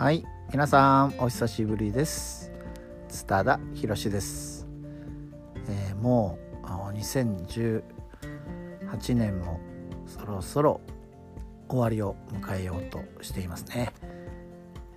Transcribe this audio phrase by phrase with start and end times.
[0.00, 2.50] はい皆さんお久しぶりです。
[3.10, 4.66] 津田博です、
[5.68, 6.66] えー、もう
[6.96, 7.82] 2018
[9.14, 9.60] 年も
[10.06, 10.80] そろそろ
[11.68, 13.92] 終わりを迎えようとしていますね、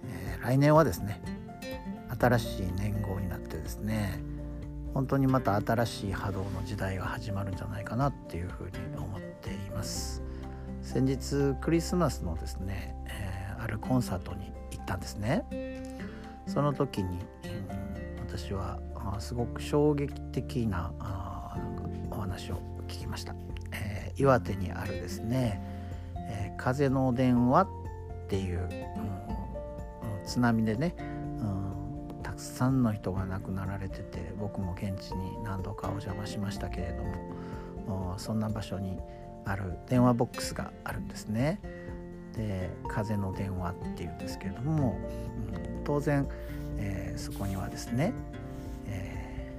[0.06, 1.22] えー、来年はですね
[2.18, 4.24] 新しい年号になってですね
[4.94, 10.24] 本当にまた新しい波動の時代が始まるんじゃないかなっていうふうに思っています。
[10.82, 15.46] 先日クリスマスのですね、えー、あるコンサートにったんですね
[16.46, 17.20] その時に、
[18.28, 18.78] 私は
[19.20, 23.34] すごく衝撃的なあなんかお話を聞きました、
[23.72, 25.62] えー、岩手にあるですね、
[26.16, 27.68] えー、風の電話っ
[28.28, 37.04] ていう、うん、津波でねうんたくさんの人が亡くなられてて僕も現地に何度かお邪魔しましたけれど
[37.92, 38.98] もそんな場所に
[39.46, 41.60] ある電話ボックスがあるんですね。
[42.34, 44.98] で「風の電話」っていうんですけれども、
[45.54, 46.28] うん、当然、
[46.78, 48.14] えー、そこにはですね、
[48.88, 49.54] え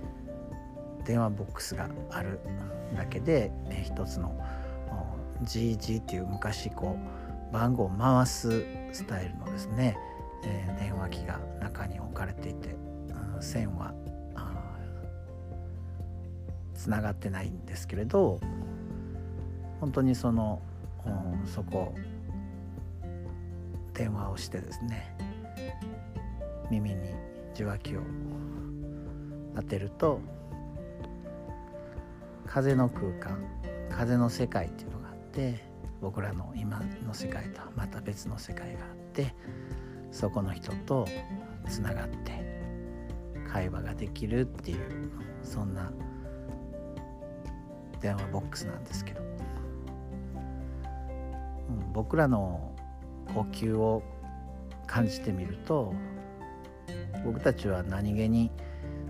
[1.02, 2.40] ー、電話ボックスがある
[2.96, 4.36] だけで、えー、一つの
[5.42, 6.96] GG っていう昔こ
[7.50, 9.96] う番号を回すスタイルのですね
[10.46, 12.76] えー、電話機が中に置かれていて、
[13.36, 13.92] うん、線は
[16.74, 18.38] つながってないんですけれど
[19.80, 20.60] 本当にその、
[21.06, 21.94] うん、そこ
[23.94, 25.16] 電話をしてですね
[26.70, 27.10] 耳に
[27.54, 28.00] 受話器を
[29.54, 30.20] 当てると
[32.46, 33.38] 風の空間
[33.90, 35.60] 風の世界っていうのがあって
[36.00, 39.34] 僕らの今の世界とはまた別の世界があって
[40.10, 41.06] そこの人と
[41.68, 42.62] つながって
[43.48, 45.10] 会話ができるっていう
[45.42, 45.92] そんな
[48.00, 49.22] 電話ボックスなんですけど、
[51.70, 52.73] うん、僕らの
[53.32, 54.02] 呼吸を
[54.86, 55.94] 感じてみると
[57.24, 58.50] 僕たちは何気に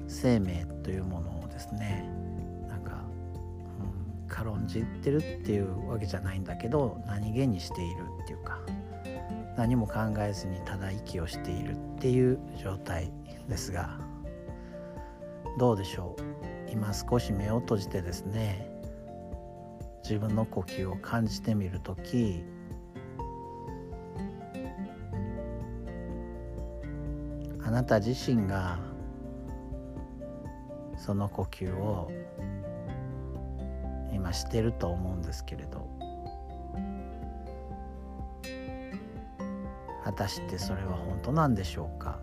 [0.07, 2.09] 生命というものをですね
[2.69, 3.03] なんか、
[4.23, 8.61] うん、軽んじってるっていうわけじゃないんだけど何気にしているっていうか
[9.57, 13.11] 何も考えずにただ息をしているっていう状態
[13.49, 13.99] ですが
[15.59, 16.71] どうでしょう？
[16.71, 18.69] 今少し目を閉じてですね
[20.03, 22.45] 自分の呼吸を感じてみる時
[27.65, 28.79] あなた自身が
[30.97, 32.11] その呼吸を
[34.13, 35.95] 今してると思うんですけれど。
[40.05, 42.19] 果たしてそれは本当なんでしょうか。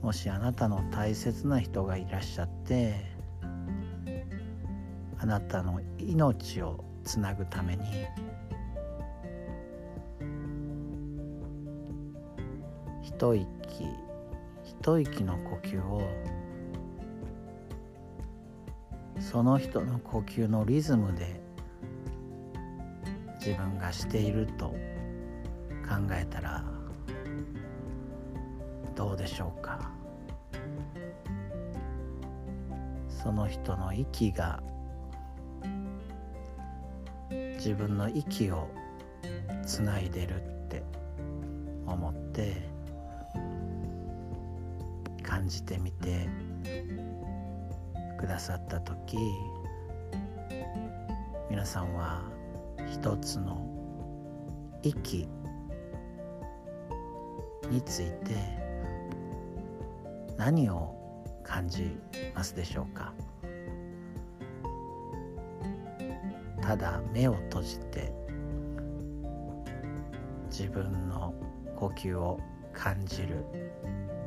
[0.00, 2.94] もしあなたの大切な人がいらっしゃって
[5.18, 7.82] あなたの命をつなぐために
[13.16, 13.46] 一息
[14.62, 16.02] 一息の呼吸を
[19.18, 21.40] その人の呼吸のリズムで
[23.40, 24.76] 自分がしていると考
[26.12, 26.62] えたら
[28.94, 29.90] どうでしょうか。
[33.08, 34.62] その人の息が
[37.30, 38.68] 自分の息を
[39.64, 40.34] つないでる
[40.66, 40.82] って
[41.86, 42.75] 思って
[45.46, 46.28] 感じてみて
[48.18, 49.16] くださった時
[51.48, 52.24] 皆さんは
[52.92, 53.64] 一つの
[54.82, 55.28] 息
[57.70, 58.34] について
[60.36, 60.96] 何を
[61.44, 61.96] 感じ
[62.34, 63.12] ますでしょうか？
[66.60, 68.12] ただ目を閉じて
[70.50, 71.32] 自分の
[71.76, 72.40] 呼吸を
[72.72, 73.44] 感じる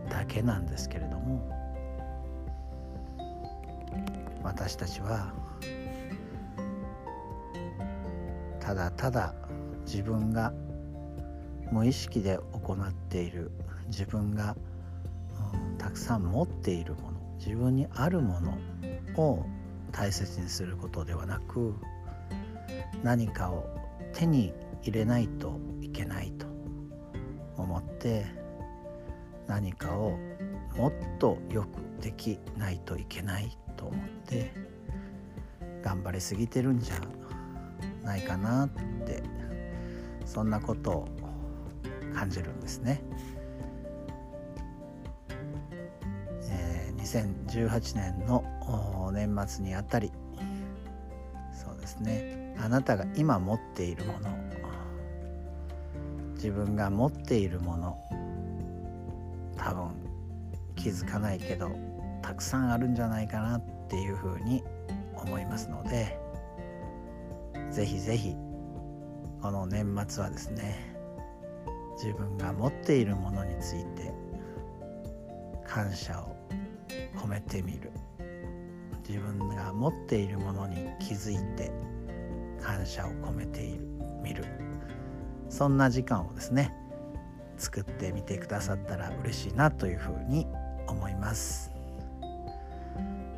[0.09, 1.59] だけなんですけれども
[4.43, 5.33] 私たちは
[8.59, 9.33] ただただ
[9.85, 10.53] 自分が
[11.71, 13.51] 無意識で行っている
[13.87, 14.55] 自分が、
[15.53, 18.57] うん、たくさん持っているもの自分にあるもの
[19.17, 19.45] を
[19.91, 21.73] 大切にすることではなく
[23.03, 23.67] 何かを
[24.13, 26.45] 手に入れないといけないと
[27.57, 28.25] 思って
[29.49, 30.11] 何かを
[30.77, 34.51] もっとよくできないといけないと思って
[35.83, 37.01] 頑張りすぎてるんじゃ
[38.03, 39.23] ないかなって
[40.23, 41.07] そんなことを
[42.13, 43.01] 感じるんですね。
[46.51, 48.43] えー、2018年の
[49.11, 50.11] 年末にあたり
[51.53, 54.29] そうですねあなたが今持っているもの
[56.35, 57.97] 自分が持っているもの
[59.59, 59.91] 多分
[60.75, 61.71] 気づかないけど
[62.21, 64.63] たくさんあるんじゃないかなっていうふうに
[65.15, 66.17] 思いますので
[67.71, 68.35] ぜひぜひ
[69.41, 70.95] この年末はですね
[72.01, 74.13] 自分が持っているものについて
[75.67, 76.35] 感謝を
[77.15, 77.91] 込めてみる。
[79.07, 81.71] 自分が持っているものに気づいて
[82.61, 83.85] 感謝を込めている。
[84.23, 84.45] 見る。
[85.49, 86.73] そんな時間をですね
[87.59, 90.47] 作ってみてくださったら嬉しいなというふうに
[90.87, 91.71] 思います。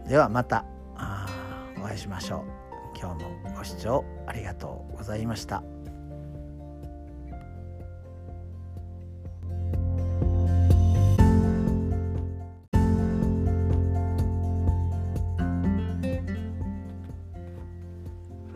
[0.07, 0.63] ではまた
[1.79, 2.45] お会いしましょ
[2.95, 2.97] う。
[2.97, 5.63] 今日もご視聴ありがとうございました。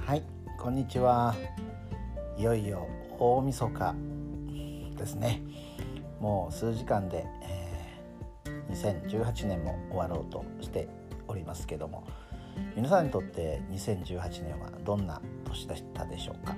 [0.06, 0.24] はい
[0.60, 1.34] こんにちは。
[2.38, 2.88] いよいよ
[3.18, 4.15] 大晦日。
[4.96, 5.42] ですね。
[6.20, 10.88] もう数時間で、えー、2018年も終わろうとして
[11.28, 12.04] おりますけども
[12.76, 16.56] 皆さんにとって2018年はどんな年だったでしょうか、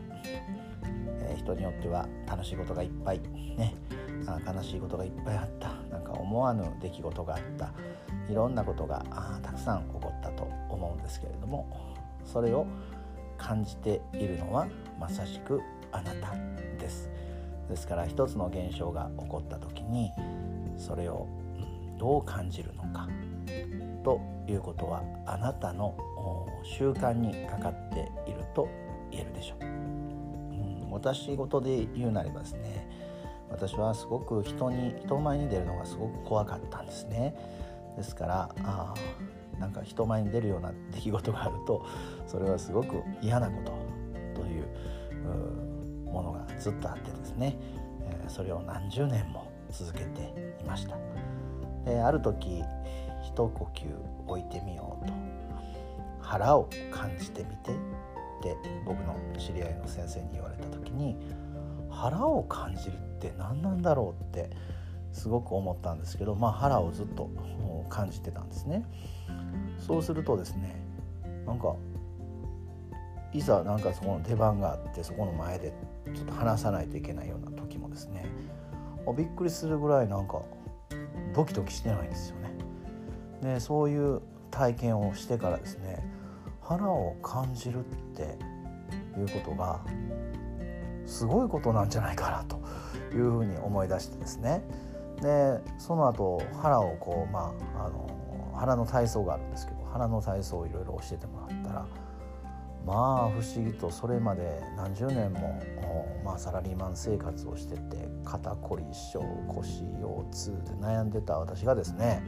[0.84, 3.76] えー、人によっては楽しいことがいっぱいね
[4.46, 7.74] 悲しいことがいっぱいあったなんか思わぬ出来事があった
[8.30, 9.06] いろんなことが
[9.42, 11.68] たくさん起こったと思うんですけれども
[12.26, 12.68] それを
[13.38, 14.68] 感じているのは
[15.00, 15.62] まさしく
[15.92, 16.36] あなた
[16.78, 17.10] です。
[17.70, 20.12] ですから一つの現象が起こった時に
[20.78, 21.28] それを
[21.98, 23.08] どう感じるのか
[24.04, 25.96] ということはあなたの
[26.64, 28.70] 習慣にかかっていると
[29.12, 32.88] 言えるでしょう、うん、私事で言うなればですね
[33.50, 37.34] 私はすごく人に人前に出るのがすごく怖かったんですね。
[37.96, 38.94] ですからあ
[39.60, 41.86] なんか人前に出るような出来事があると
[42.28, 43.62] それはすごく嫌なこ
[44.36, 44.68] とという
[46.06, 47.56] ものがずっとあってですね、
[48.02, 50.98] えそれを何十年も続けていました
[51.86, 52.64] である時
[53.24, 53.86] 一呼吸
[54.28, 55.14] 置いてみようと
[56.22, 57.74] 腹を感じてみてっ
[58.42, 58.56] て
[58.86, 61.16] 僕の知り合いの先生に言われた時に
[61.90, 64.50] 腹を感じるって何なんだろうって
[65.12, 67.30] すごく思ったんですけど、まあ、腹をずっと
[67.90, 68.84] 感じてたんですね。
[69.80, 70.76] そうするとですね
[71.46, 71.76] なんか
[73.34, 75.74] いざなんかそこの出番があってそこの前で
[76.14, 78.26] ちょっと話さないといけないような時もですね
[79.16, 80.42] びっくりするぐらいなんか
[81.34, 82.52] ドキドキしてないんですよね。
[83.42, 84.22] でそういう
[84.52, 86.04] 体験をしてからですね
[86.62, 87.84] 腹を感じるっ
[88.16, 88.38] て
[89.18, 89.80] いうことが
[91.06, 92.60] すごいことなんじゃないかなと
[93.16, 94.62] いうふうに思い出してですね
[95.22, 101.86] でその後腹をこうまああの腹の体操があるんですけど腹の体操をいろいろ教えてもらったら
[102.88, 105.62] まあ不思議とそれまで何十年も、
[106.24, 109.20] まあ、サラリーマン生活をしてて肩こり症
[109.50, 112.24] 腰腰痛で悩んでた私がですね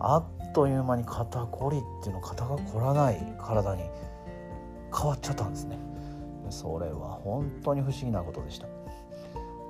[0.00, 3.84] あっという間に肩こりっていうの肩が凝らない体に
[4.92, 5.78] 変わっちゃったんですね。
[6.50, 8.66] それは本当に不思議なことでした。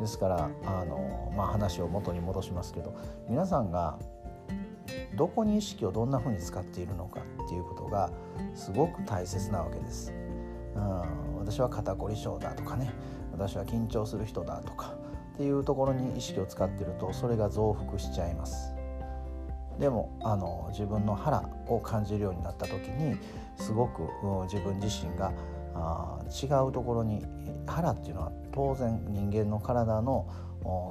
[0.00, 2.94] ですからあの、まあ、話を元に戻しますけど
[3.28, 3.98] 皆さんが
[5.16, 8.10] どこに意識をどんなふうに使っているのかっていうことが
[8.54, 10.12] すごく大切なわけです。
[10.74, 12.92] うん、私は肩こり症だとかね
[13.32, 14.94] 私は緊張する人だとか
[15.34, 18.74] っていうところに意識を使ってるとそれが増幅しちゃいます。
[19.78, 23.18] でもあの自分の腹を感じるようになった時に
[23.56, 24.02] すごく
[24.44, 25.32] 自分自身が
[25.74, 27.24] あ違うところに
[27.66, 30.26] 腹っていうのは当然人間の体の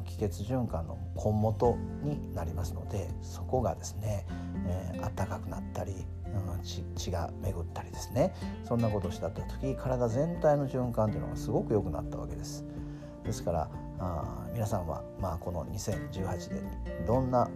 [0.06, 4.25] 気血循環の根元になりますのでそこがですね、
[4.68, 8.34] えー、暖かくなったり、うん、血血が巡ったりですね。
[8.63, 12.65] そんなことをした時体全体の循環というのがすごく良くなったわけです。
[13.24, 16.63] ですからあ皆さんは、まあ、この2018年
[17.00, 17.50] にどんな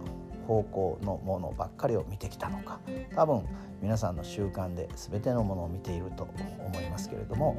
[0.46, 2.80] 方向のものばっかりを見てきたのか。
[3.14, 3.44] 多分
[3.80, 7.56] 皆さんの習慣で全てのものを見ていると思いますけれども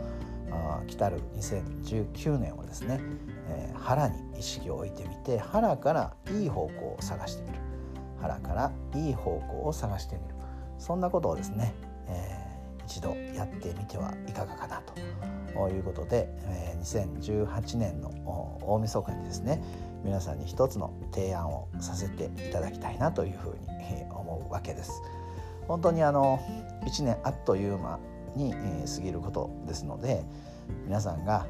[0.52, 3.00] あ来たる2019年はですね、
[3.48, 7.60] えー、腹に意識を置いてみて腹からいい方向を探してみる。
[8.22, 10.36] 腹からいい方向を探してみる。
[10.82, 11.74] そんなことをですね、
[12.08, 14.82] えー、一度やってみてはいかがかな
[15.54, 18.10] ということで、えー、2018年の
[18.64, 19.64] 大晦日にですね
[20.04, 23.68] 皆さんに一つの提案をさせていただきたいなというふうに
[24.10, 24.92] 思うわけです。
[25.68, 26.40] 本当にあの
[26.84, 28.00] 1年あっという間
[28.36, 30.26] に過ぎることですので
[30.86, 31.46] 皆さんが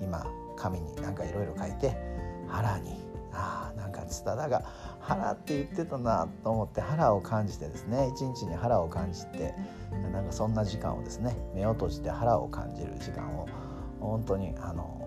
[0.00, 1.96] 今紙に何かいろいろ書いて
[2.48, 2.96] 腹に
[3.32, 4.64] あなんか津田だが
[5.02, 9.54] 腹って言ってたなと思って腹を感じてですね一日に腹を感じて
[10.12, 13.48] なんかそんな時間をですね目を閉じて腹を感じる時間を
[14.00, 14.98] 本当にあの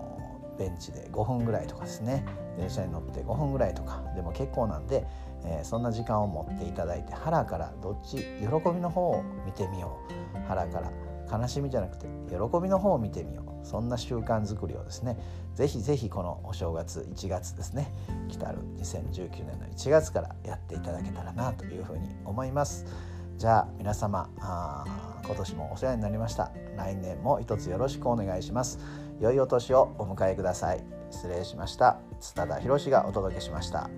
[0.58, 2.24] ベンチで5分ぐらいとかですね
[2.58, 5.06] 電車に乗って5分ぐらいとかでも結構なんで、
[5.44, 10.26] えー、そんな時間を持っていただいて腹からどっち喜びの方を見てみよう。
[10.46, 10.90] 腹から
[11.30, 13.66] 悲しみじゃなくて喜びの方を見てみよう。
[13.66, 15.18] そんな習慣づくりをですね
[15.54, 17.92] ぜひぜひこのお正月1月ですね
[18.28, 22.86] 来たる2019年の1月からやっていただけたらなというふうに思います。
[23.36, 24.84] じゃあ皆様あ
[25.24, 26.52] 今年もお世話になりました。
[26.76, 28.78] 来年も一つよろしくお願いします。
[29.20, 30.84] 良いお年をお迎えください。
[31.10, 31.98] 失礼しました。
[32.20, 33.90] 津田博がお届けしました。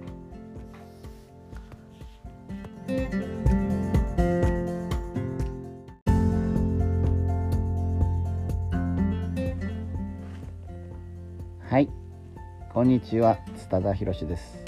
[12.70, 14.62] こんにちは津田博です。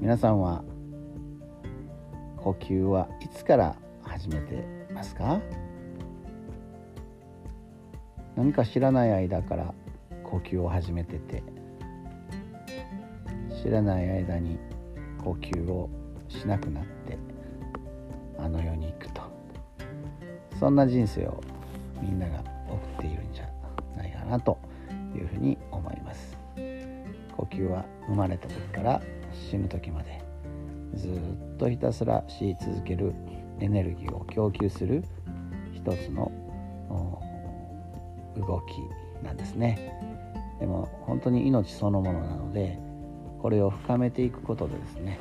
[0.00, 0.64] 皆さんは
[2.38, 5.40] 呼吸はいつから始めてますか？
[8.34, 9.74] 何か知らない間から
[10.24, 11.42] 呼吸を始めてて
[13.62, 14.58] 知らない間に
[15.22, 15.90] 呼吸を
[16.28, 17.18] しなくなって
[18.38, 19.20] あの世に行くと。
[20.58, 21.42] そんな人生を
[22.00, 23.48] みんなが送っているんじゃ
[23.96, 24.58] ないかなと
[25.14, 26.33] いうふうに思います。
[27.54, 29.00] 呼吸は生まれた時から
[29.50, 30.22] 死ぬ時まで
[30.94, 33.14] ずっとひたすらし続ける
[33.60, 35.04] エネルギーを供給する
[35.72, 36.30] 一つの
[38.36, 39.92] 動きなんですね。
[40.58, 42.78] でも本当に命そのものなので
[43.40, 45.18] これを深めていくことでですね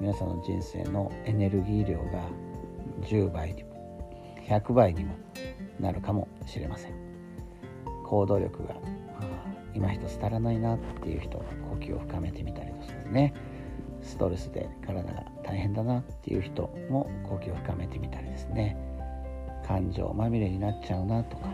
[0.00, 2.24] 皆さんの人生のエネルギー量が
[3.02, 3.70] 10倍にも
[4.48, 5.14] 100倍にも
[5.78, 6.94] なるかもしれません。
[8.04, 8.74] 行動力が
[9.74, 13.34] 今一つ足らないなっていう人は呼吸を深めてみたりですね。
[14.02, 18.76] ストレスで体が大変だなっていう人も呼吸を深めてみたりですね。
[19.66, 21.48] 感情まみれになっちゃうなとか。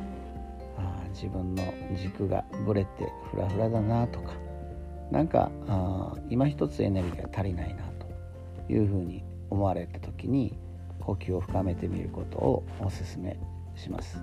[0.78, 1.62] あ自分の
[1.96, 4.32] 軸がぶれてフラフラだなとか。
[5.10, 7.84] なんかあ今一つエネルギーが足りないな
[8.66, 10.58] というふうに思われた時に
[11.00, 13.38] 呼吸を深めてみることをお勧め
[13.76, 14.20] します。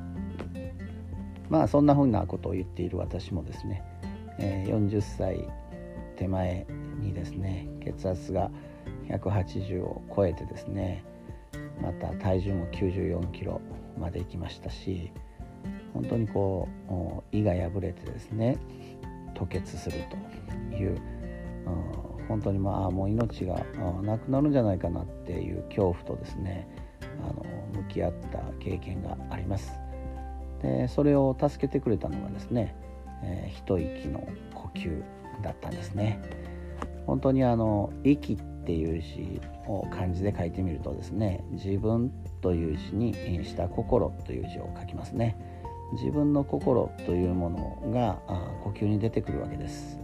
[1.53, 3.83] まあそんなふうなことを言っている私もですね、
[4.39, 5.47] え、40歳
[6.15, 6.65] 手前
[6.99, 8.49] にですね血圧が
[9.07, 11.05] 180を超えてですね
[11.79, 13.61] また体重も94キロ
[13.99, 15.11] まで行きましたし
[15.93, 18.57] 本当にこう胃が破れてですね
[19.35, 19.99] 吐血する
[20.71, 20.99] という、
[22.27, 23.63] 本当にまあもう命が
[24.01, 26.67] なくなるんじゃないかなっていう恐怖とですね
[27.21, 27.45] あの
[27.83, 29.82] 向き合った経験があります。
[30.63, 32.75] でそれを助けてくれたのがですね、
[33.21, 35.03] えー、一息の呼吸
[35.43, 36.19] だったんですね。
[37.05, 43.13] 本当にあの息っていう字を漢字で書いてみるとですね自分という字に
[43.45, 45.37] した心という字を書きますね
[45.93, 48.19] 自分の心というものが
[48.63, 49.99] 呼吸に出てくるわけです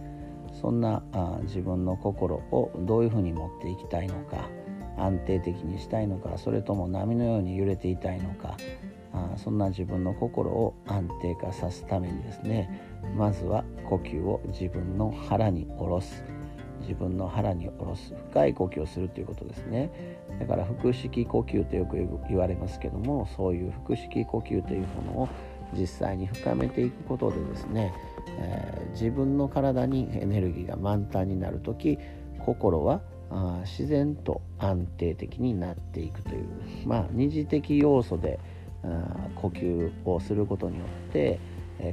[0.60, 1.02] そんな
[1.44, 4.48] 自分の心をどういうふうに持っていきたいのか
[4.98, 8.56] 安定的にしたいのかそれとも波のように揺れていたいのか
[9.12, 12.80] あそんな自分の心を安定化さすためにですね
[13.16, 16.22] まずは呼吸を自分の腹に下ろす。
[16.80, 18.14] 自分の腹に下ろす。
[18.30, 19.90] 深い呼吸をするということですね。
[20.38, 21.96] だから腹式呼吸とよく
[22.28, 25.28] 言われますけどもそういう腹式呼吸というものを
[25.72, 27.92] 実際に深めていくことでですね、
[28.38, 31.98] えー、自分の体にエネルギーが満タンになる時
[32.38, 36.46] 心はあ自然と安定的になっていくという
[36.86, 38.40] まあ二次的要素で
[39.36, 41.38] 呼吸をすることによって、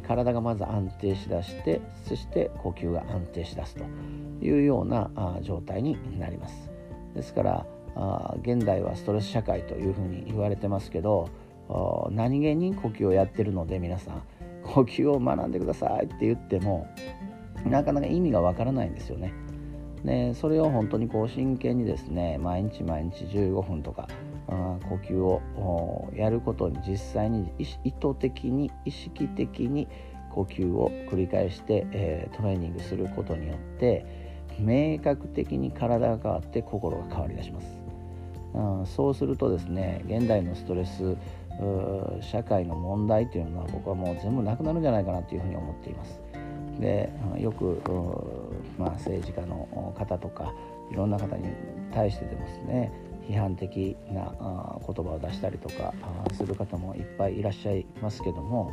[0.06, 3.86] 体がまず安定しだしてそして呼吸が安定しだすと
[4.42, 5.10] いうような
[5.42, 6.70] 状態になります
[7.16, 7.66] ですから
[8.42, 11.30] 現代はストレス社会というふうに言われてますけど
[12.12, 14.22] 何気に呼吸をやってるので皆さん
[14.64, 16.88] 呼吸を学んでくださいって言っても
[17.66, 19.34] なかなか意味がわからないんですよね。
[20.06, 24.08] でそれを本当にこう真剣にですね毎日毎日15分とか
[24.48, 29.88] 呼吸をやることに実際に意図的に意識的に
[30.32, 34.06] 呼吸を繰り返して、えー、トレーニングすることによって
[34.60, 37.68] 明確的に体が変わって心が変わりだします、
[38.54, 41.18] うん、そうするとですね現代のストレス
[42.22, 46.22] 社会の問題というのは僕はもう全部なくなるんじゃないかなというふうに思っています。
[46.80, 47.82] でよく、
[48.78, 50.54] まあ、政治家の方とか
[50.92, 51.46] いろんな方に
[51.92, 52.92] 対してでもですね
[53.28, 54.32] 批判的な
[54.86, 55.94] 言葉を出したりとか
[56.34, 58.72] する方もいっぱいいらっしゃいますけども、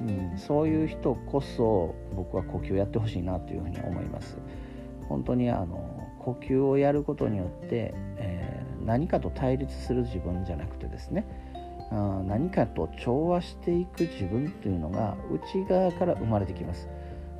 [0.00, 4.36] うん、そういう人こそ僕は呼吸をやってほしいなというふうに思います。
[5.08, 11.26] 本当にあの呼吸をやることによって、えー、何かと対立する自分じゃなくてですね
[11.90, 16.88] あ何かと調和していく自分というのが内側から生まれてきます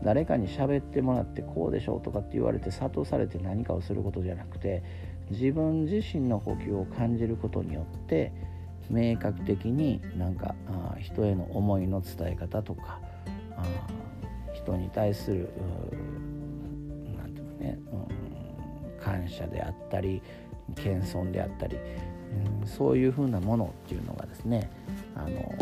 [0.03, 4.83] 誰かに喋ってもらってこうでしょうとかって言われて諭されて何かをすることじゃなくて
[5.31, 8.33] 自分自身の呼吸を感じることによって
[8.91, 13.01] 明確的になんかあ人への思いの伝え方とか
[13.57, 13.65] あ
[14.53, 15.49] 人に対する
[17.17, 20.21] 何て言うのね、うん、感謝であったり
[20.75, 21.77] 謙遜であったり、
[22.61, 24.71] うん、そういうふうなものっていうのがですね
[25.15, 25.55] あの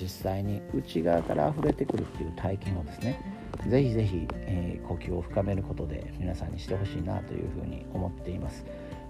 [0.00, 3.20] 実際に内側から溢れてくるっていう体験をですね
[3.68, 8.64] ぜひぜひ、えー、呼吸を深めることで皆さんにしてほしいなというふうに思っています。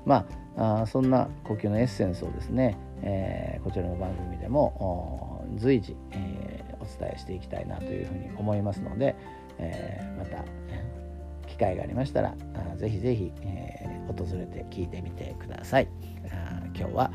[0.08, 9.14] まあ、あそんな呼吸のエッセンスをですね、えー、こちらの番組でも随時、えー、お伝えしていきたいなというふうに思いますので、
[9.58, 10.44] えー、また
[11.46, 12.34] 機会がありましたら
[12.72, 13.68] あぜひぜひ、え
[14.08, 15.88] 訪れて聞いてみてください。
[16.30, 17.10] あ今日は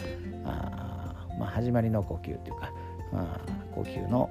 [0.46, 2.72] あ、まあ、始まりの呼吸というか
[3.14, 3.40] あ
[3.74, 4.30] 呼吸の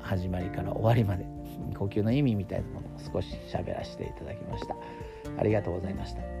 [0.00, 1.26] 始まりから終わりまで
[1.76, 4.74] 呼吸の意味みたいなものを少し喋らせていただきました。
[5.38, 6.39] ありがとうございました。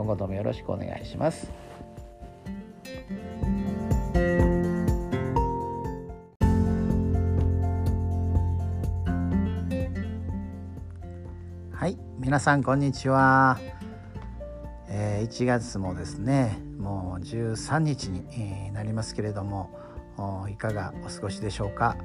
[0.00, 1.52] 今後ともよろしくお願いします。
[11.70, 13.60] はい、皆さんこんにちは。
[14.88, 19.68] えー、1月もですね、もう13日になりますけれども、
[20.50, 21.98] いかがお過ごしでしょうか。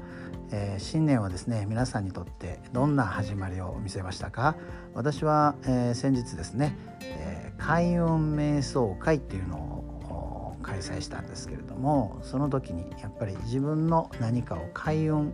[0.52, 4.56] えー、新年はですね皆さんにとってどんな始まりを見せましたか
[4.94, 15.34] 私は、えー、先日ですね、えー、開運瞑想会っていうのを開催したんですけれどもその時にやっぱり自分の何かを開運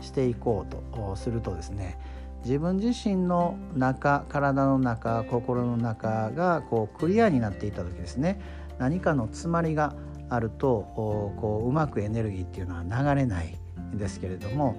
[0.00, 1.98] していこうとするとですね
[2.44, 8.40] 自分自身の中体の中心の中がこうクリアになっていた時ですね
[8.78, 9.96] 何かの詰まりが
[10.28, 13.58] あるとこううまくエネルギーっていうのは流れない
[13.92, 14.76] ですけれども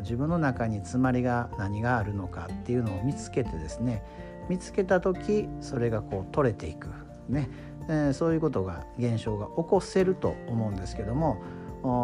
[0.00, 4.02] 自分の中に詰まりが何があるのかっていうのを見つけてですね
[4.48, 6.88] 見つけた時それがこう取れていく。
[7.28, 7.48] ね、
[7.88, 11.40] えー、そういうことが現象が起こせると思うんですけども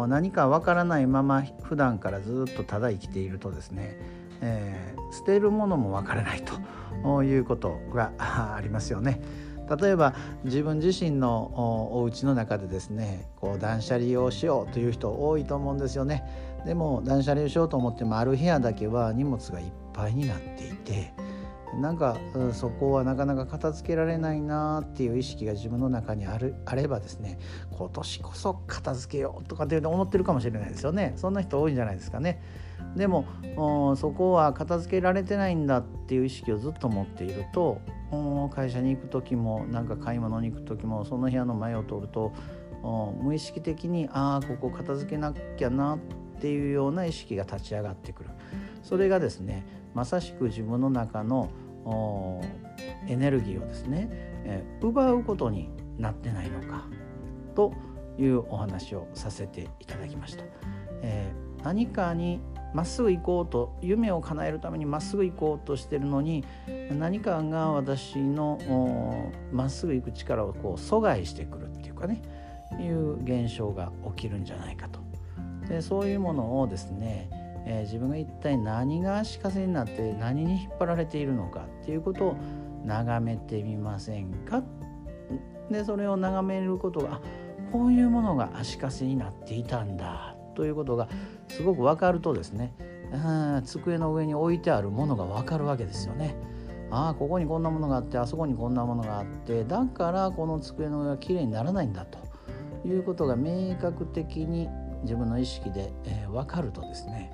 [0.07, 3.97] 何かわからないまま普段からずっとただ生きているとですね、
[4.41, 6.43] えー、捨てるものもわからない
[7.03, 9.21] ということがありますよね。
[9.81, 16.23] 例えば自分自身のお家の中でですねこう断捨離をしようという人多いと思うんですよね。
[16.65, 21.13] でも断捨離をしようと思ってもある部屋だけは荷物がいっぱいになっていて
[21.75, 22.17] なんか
[22.53, 27.37] そこはなかなか片付けられないなっていう意識が自分の中にあるあればですね
[27.71, 31.13] 今年こそ片付けようとかって思ってるかもしれないですよね。
[31.15, 32.41] そんな人多いんじゃないですかね。
[32.95, 33.25] でも
[33.97, 37.81] そこは片付けられてないんだっていう意識をずっと持っていると
[38.51, 42.33] 会社に行く時もなんか買い物に行く時もその部屋の前を通ると
[43.21, 45.99] 無意識的にああここ片付けなきゃなっ
[46.41, 48.29] ていうような意識が立ち上がってくる。
[48.81, 49.65] それがですね
[49.99, 51.51] まさしく自分の中の
[53.05, 54.07] エネルギーをですね、
[54.45, 56.85] え奪うことになってないのか
[57.53, 57.73] と
[58.17, 60.45] いうお話をさせていただきました。
[61.01, 62.39] えー、何かに
[62.73, 66.45] まっすぐ行こうと夢を叶えるためにまっすぐ行こうとしてるのに
[66.97, 72.21] 何かが私のまっすぐ行く力をこう阻害してくるっていうかね
[72.79, 75.01] いう現象が起きるんじゃないかと
[75.67, 77.29] でそういうものをですね、
[77.71, 82.35] えー、自分が一体何が足かせになって何に引っ張られているのかっていうことを
[82.83, 84.63] 眺めてみませんか？
[85.69, 87.21] でそれを眺めることが
[87.71, 91.07] こういうものが足かせになっていたんだということが
[91.47, 92.73] すごく分かるとですね
[93.65, 96.35] 机の上に置いてあるものが分かるわけですよね。
[96.91, 102.17] ああここにこんなものがあってあそこにこんなものがあってだからこの机の上がきれいにならないんだと
[102.83, 104.67] いうことが明確的に
[105.03, 107.31] 自分の意識で、えー、分かるとですね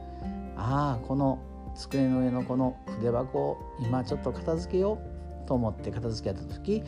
[0.56, 1.40] ああこの
[1.76, 5.00] 机の上のこの筆箱を今ちょっと片付けよ
[5.44, 6.84] うと思って片付けた時、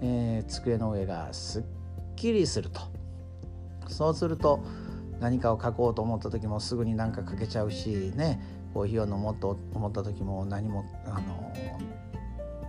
[0.00, 1.64] えー、机の上がすっ
[2.16, 2.80] きりすると
[3.88, 4.64] そうすると
[5.20, 8.40] 何かを書こうと思った時もすぐに何か書けちゃうしね
[8.74, 11.52] コーヒーを飲もうと思った時も何もあの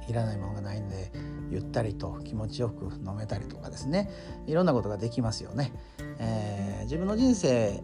[0.07, 1.11] いらないものがないんで
[1.49, 4.09] ゆったりと気持ちよく飲めたりとかですね
[4.47, 5.71] いろんなことができますよね。
[6.19, 7.81] えー、自分の人生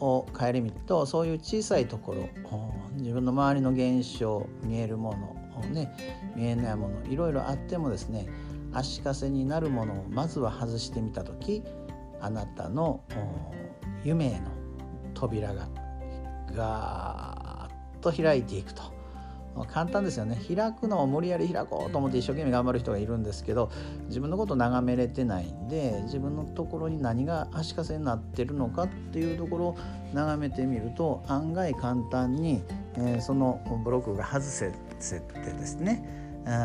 [0.00, 2.28] を顧みるとそういう小さいところ
[2.94, 5.14] 自分の周りの現象見えるも
[5.62, 5.92] のね
[6.34, 8.26] 見えないものいろいろあってもですね
[8.72, 11.62] 足かせになるものをまずは外してみた時
[12.20, 13.02] あなたの
[14.04, 14.50] 夢への
[15.14, 15.68] 扉が
[16.54, 18.95] ガーッと開いていくと。
[19.64, 23.70] 簡単ですよね開くのを無理やり開こうと思って一生懸命頑張る人がいるんですけど
[24.08, 29.78] 自分のことを眺めれてないんで自分のところに何が足かせになってるのかっていうところを
[30.12, 32.62] 眺めてみると案外簡単に、
[32.96, 36.02] えー、そのブロックが外せてですね、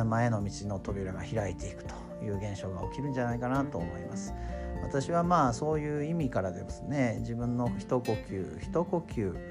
[0.07, 4.33] 前の道の扉が開いていくという現象が起きるんじゃないかなと思います。
[4.83, 9.50] 私はまあそういう意味からですね自分の一呼吸一呼吸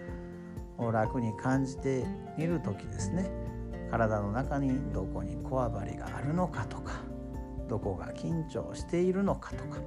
[0.91, 2.05] 楽に感じて
[2.37, 3.31] みる時ですね。
[3.91, 7.01] 体の中にどこにこわばりがあるのかとか
[7.69, 9.79] どこが緊張しているのかとか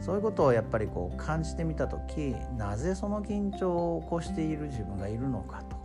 [0.00, 5.76] そういうことをやっぱりこう感じてみた時なぜその緊張を起こしている自分がいるのかと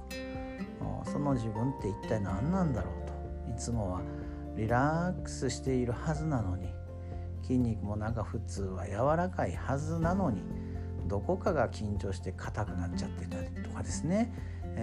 [1.09, 4.01] その自分って一体何なんだろうといつもは
[4.55, 6.67] リラックスしているはずなのに
[7.41, 10.41] 筋肉もなんか普通は柔らかいはずなのに
[11.07, 14.33] どこかが緊張して硬くなっちゃってたりとかですね、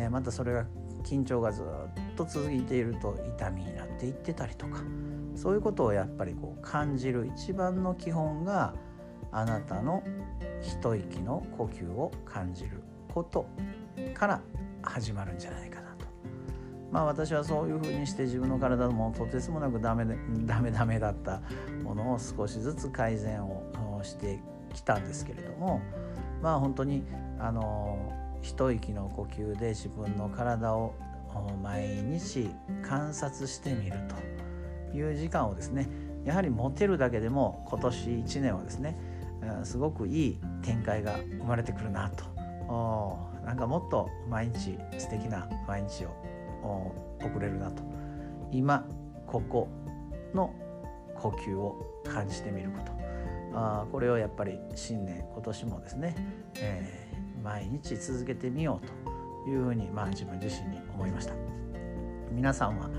[0.05, 0.67] え、またそれが
[1.03, 1.65] 緊張がずっ
[2.17, 4.83] と続いていると痛みになっていってたりとか
[5.35, 8.75] そういうことをやっぱりこう感じる一番の基本が
[9.31, 10.03] あなたの
[10.61, 12.83] 一息の呼吸を感じる
[13.13, 13.47] こと
[14.15, 14.41] から
[14.83, 16.07] 始まるんじゃないかなと。
[16.91, 20.05] まあ私はそういうふうにして自分の体もとてつもなくダメ
[20.47, 21.43] ダメダメだった
[21.85, 23.63] ものを少しずつ改善を
[24.03, 24.41] して
[24.75, 25.81] きたんですけれども
[26.43, 27.05] まあ本当に
[27.39, 30.95] あの一息の呼吸で自分の体を
[31.63, 32.51] 毎日
[32.83, 33.99] 観察してみる
[34.91, 35.89] という時間をですね
[36.25, 38.99] やはり持てるだけでも今年1年はですね
[39.63, 42.25] すごくいい展開が生まれてくるなと。
[43.45, 47.83] なんかもっと毎日素敵な毎日を送れるなと。
[48.51, 48.87] 今
[49.27, 49.69] ここ
[50.35, 50.55] の
[51.15, 52.93] 呼吸を感じてみること。
[53.55, 56.15] あこれをやっぱり新年今年もですね、
[56.57, 57.08] えー、
[57.49, 58.87] 毎日続けてみよう
[59.47, 61.33] というふうに、まあ、自分自身に思いました。
[62.31, 62.91] 皆さんは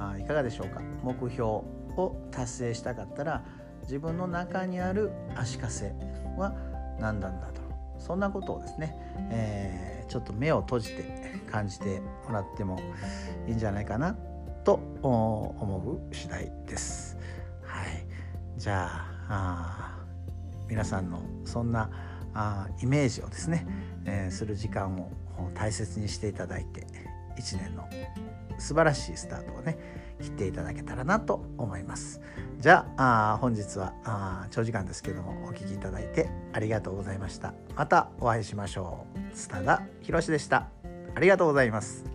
[0.00, 0.82] あいかがでしょうか？
[1.04, 3.44] 目標を達成したかったら
[3.82, 5.94] 自分の中にある足かせ
[6.36, 6.52] は
[6.98, 7.62] 何なんだと。
[8.00, 8.96] そんなことをですね、
[9.30, 11.04] えー、ちょっと目を閉じて
[11.48, 12.80] 感じてもらっても
[13.46, 14.16] いいんじゃないかな
[14.64, 17.16] と思う次第です。
[17.62, 18.04] はい、
[18.56, 18.88] じゃ
[19.28, 19.96] あ
[20.68, 21.88] 皆さんのそんな
[22.34, 23.66] あイメージをですね、
[24.04, 25.10] えー、する時間を
[25.54, 26.86] 大切にしていただいて
[27.38, 27.88] 1年の
[28.58, 29.78] 素晴らしいスタートをね
[30.20, 32.20] 切っていただけたらなと思います。
[32.58, 37.54] じゃあ本日はあ長時間ですけどもお聴きいただいてありがとうございました。
[37.74, 39.36] またお会いしましょう。
[39.36, 40.68] 津田博でした。
[41.14, 42.11] ありがとうございます。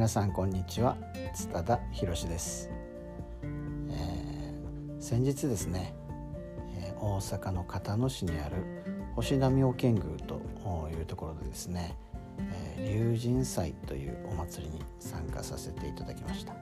[0.00, 0.96] 皆さんこんにちは。
[1.34, 2.70] 津田博です、
[3.90, 5.94] えー、先日ですね、
[6.74, 8.64] えー、大阪の交野市にある
[9.14, 10.40] 星田妙見宮と
[10.90, 11.98] いうところでですね、
[12.38, 16.54] えー、龍神祭というお祭りに参加させていただきました。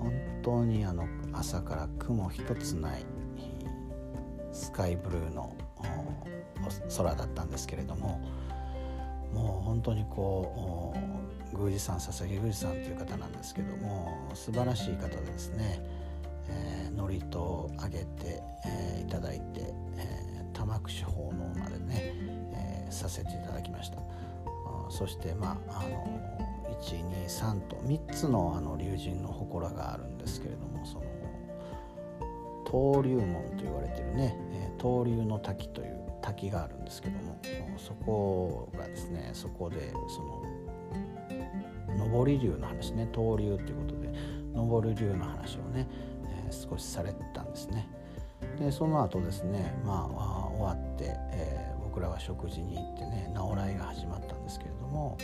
[0.00, 3.04] 本当にあの朝から雲一つない
[4.54, 5.54] スカイブルーの
[6.96, 8.18] 空だったんですけれども
[9.32, 10.94] もう本当にこ
[11.54, 15.82] う宮司さん佐々木宮司さんという方なんですけども素晴らしい方でですね、
[16.48, 22.14] えー、祝詞をあげて、えー、いただいて、えー、玉串奉納までね、
[22.54, 23.98] えー、させていただきました。
[24.90, 26.38] そしてまああの
[26.80, 31.04] 123と3つのあの龍神の祠があるんですけれどもその
[32.64, 35.97] 登竜門と言われてるね、えー、登竜の滝という
[36.28, 37.40] 滝があるんですけども
[37.78, 40.42] そこがですねそこでその
[42.12, 44.08] 上り竜の話ね登竜っていうことで
[44.54, 45.88] 上り竜の話をね、
[46.46, 47.88] えー、少しされてたんですね。
[48.58, 55.18] でその後ですねまあ終わって、えー、僕らは食事に行ってね直来が始まったんですけれども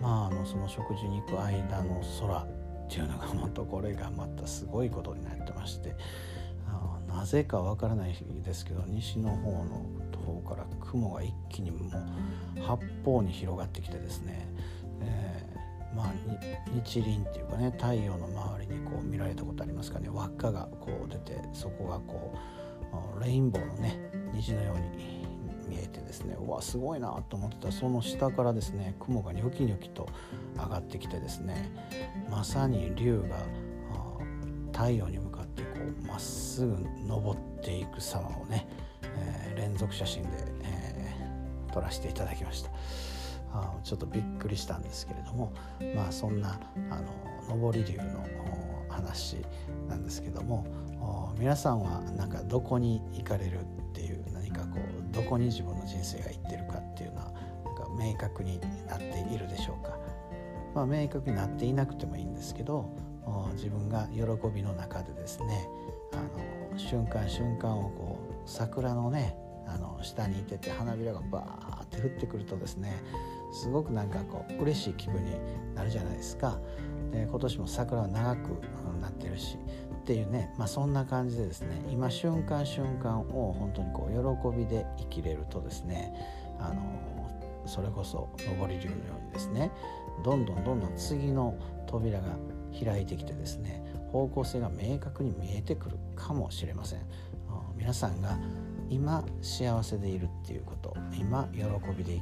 [0.00, 2.46] まああのその食事に行く間の空っ
[2.88, 5.96] ていうのがまたこれがまたすごいことになってまして
[7.14, 9.86] なぜかわからないですけど西の方の
[10.24, 14.48] 方から雲が一気にもう八方に広がってきてですね、
[15.00, 16.12] えー、まあ
[16.84, 20.08] 日輪っていうかね太陽の周りにこう見られたことありますかね。
[20.08, 22.34] 輪っかがこう出てそこがこ
[23.18, 23.98] うレインボーのね
[24.32, 25.24] 虹のように
[25.68, 27.72] 見えてですねうわすごいなと思ってた。
[27.72, 30.08] その下からですね雲がニョキニョキと
[30.56, 31.70] 上がってきてですね
[32.30, 33.38] まさに竜が
[34.72, 35.68] 太陽に向かってこ
[36.02, 38.66] うまっすぐ登っていく様をね、
[39.54, 40.28] 連続写真で、
[40.62, 42.70] えー、撮らせていただきました
[43.52, 45.52] あちょっとびっくりしたんですけれども
[45.94, 46.58] まあそんな
[46.90, 47.00] あ
[47.48, 48.26] の上り流の
[48.88, 49.38] 話
[49.88, 50.66] なんですけども
[51.38, 57.32] 皆さんはなんかどこに行かれるっていう何かこうどこに自分の人生が行ってるかっていうのは
[57.64, 59.98] なんか明確になっているでしょうか。
[60.74, 62.90] まあ、明確になっていなくてもいいんですけど
[63.54, 65.68] 自分が喜びの中でですね
[66.12, 66.16] あ
[66.72, 69.36] の瞬間瞬間をこう桜のね
[69.66, 73.02] あの下にいてて花びらがバーって降ってくるとですね
[73.52, 75.30] すごくなんかこう嬉しい気分に
[75.74, 76.58] なるじゃないですか。
[77.12, 78.60] で今年も桜は長く
[79.00, 79.56] なってるし
[80.04, 86.12] っていうね、まあ、そんな感じでですね今瞬間瞬間を本当にこう喜びで生きれるとですね
[86.58, 87.14] あの
[87.66, 89.70] それこそ上り竜のようにですね
[90.24, 92.36] どんどんどんどん次の扉が
[92.84, 97.00] 開いてきてですね方向性が明確に見えてくるかもしれません
[97.76, 98.38] 皆さんが
[98.90, 101.62] 今幸せでいるっていうこと今喜
[101.96, 102.20] びで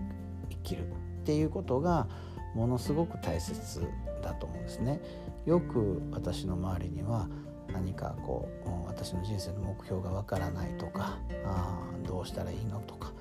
[0.51, 2.09] 生きるっていうことが
[2.55, 3.81] ものすごく大切
[4.23, 5.01] だと思うんですね。
[5.47, 7.29] よく私の周りには
[7.73, 13.13] 何かこう私の人生の目標がわからないとかあどうしたらいいのとか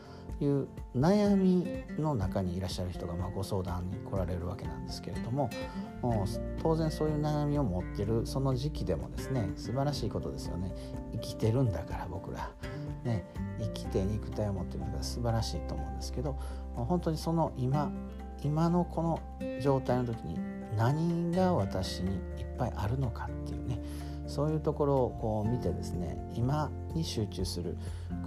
[0.41, 1.65] いう悩み
[1.99, 5.49] の中にいらっしゃる人がまご相談に来られるわけなんですけれども
[6.01, 10.73] もう当然そういう悩みを持ってるその時期でもですね素晴らしいことですよね
[11.13, 12.51] 生きてるんだから僕ら、
[13.03, 13.25] ね、
[13.59, 16.37] 生きて肉体を持ってるのが素晴らしいと思うんですけど
[16.75, 17.91] 本当にその今
[18.43, 19.19] 今のこの
[19.61, 20.39] 状態の時に
[20.77, 23.79] 何が私にいっぱいあるのかっていうね
[24.27, 27.75] そういうところをこう見てですね今に集中する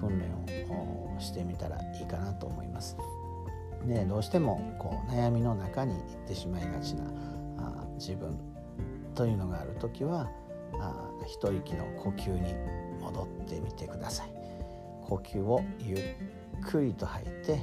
[0.00, 0.30] 訓練
[0.70, 2.96] をしてみたらいいかなと思います。
[3.86, 7.04] でどうしてもこう悩みの中に行ってしまいがちな
[7.58, 8.38] あ自分
[9.14, 10.30] というのがある時は
[10.78, 12.54] あ一息の呼吸に
[13.00, 14.43] 戻ってみてください。
[15.04, 15.98] 呼吸をゆっ
[16.62, 17.60] くりと吐いて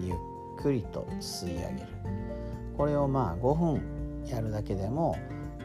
[0.00, 0.16] ゆっ
[0.60, 1.88] くりと吸い上げる。
[2.76, 3.82] これをまあ5分
[4.26, 5.16] やるだけでも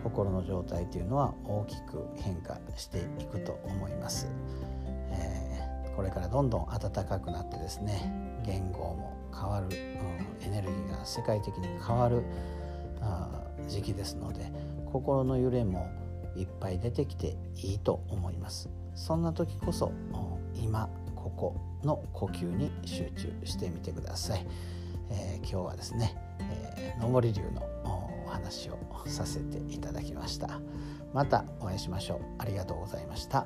[0.04, 4.28] 心の状態というのは大きく変化していくと思います、
[5.12, 12.24] えー、これからどんどん暖かくなってですね言語も変わる、うん、エネルギーが世界的に変わる
[13.02, 14.52] あ時期ですので
[14.92, 15.90] 心の揺れも
[16.36, 18.70] いっぱい出てきていいと思います。
[18.96, 19.92] そんな時こそ
[20.64, 24.48] 今ここの呼吸に集中してみてください、
[25.10, 27.62] えー、今日はですね、えー、上り流の
[28.26, 30.62] お話をさせていただきました。
[31.14, 32.20] またお会いしましょう。
[32.40, 33.46] ありがとうございました。